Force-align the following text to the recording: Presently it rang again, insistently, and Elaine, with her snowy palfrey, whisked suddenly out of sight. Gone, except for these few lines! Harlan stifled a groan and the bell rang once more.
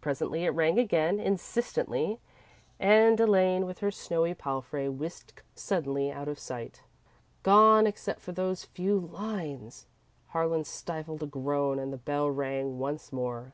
Presently 0.00 0.44
it 0.44 0.48
rang 0.50 0.76
again, 0.76 1.20
insistently, 1.20 2.18
and 2.80 3.20
Elaine, 3.20 3.64
with 3.64 3.78
her 3.78 3.92
snowy 3.92 4.34
palfrey, 4.34 4.88
whisked 4.88 5.40
suddenly 5.54 6.10
out 6.10 6.26
of 6.26 6.36
sight. 6.40 6.82
Gone, 7.44 7.86
except 7.86 8.18
for 8.18 8.32
these 8.32 8.64
few 8.64 8.98
lines! 8.98 9.86
Harlan 10.30 10.64
stifled 10.64 11.22
a 11.22 11.26
groan 11.26 11.78
and 11.78 11.92
the 11.92 11.96
bell 11.96 12.28
rang 12.28 12.80
once 12.80 13.12
more. 13.12 13.52